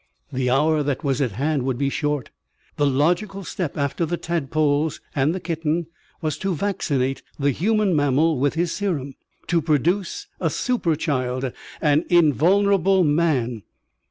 The 0.33 0.49
hour 0.49 0.81
that 0.81 1.03
was 1.03 1.21
at 1.21 1.33
hand 1.33 1.61
would 1.61 1.77
be 1.77 1.91
short. 1.91 2.31
The 2.77 2.87
logical 2.87 3.43
step 3.43 3.77
after 3.77 4.03
the 4.03 4.17
tadpoles 4.17 4.99
and 5.15 5.35
the 5.35 5.39
kitten 5.39 5.85
was 6.21 6.39
to 6.39 6.55
vaccinate 6.55 7.21
the 7.37 7.51
human 7.51 7.95
mammal 7.95 8.39
with 8.39 8.55
his 8.55 8.71
serum. 8.71 9.13
To 9.45 9.61
produce 9.61 10.25
a 10.39 10.49
super 10.49 10.95
child, 10.95 11.51
an 11.81 12.05
invulnerable 12.09 13.03
man. 13.03 13.61